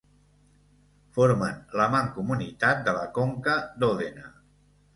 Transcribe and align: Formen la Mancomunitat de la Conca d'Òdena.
Formen 1.17 1.59
la 1.81 1.87
Mancomunitat 1.97 2.83
de 2.89 2.97
la 2.99 3.07
Conca 3.21 3.57
d'Òdena. 3.79 4.37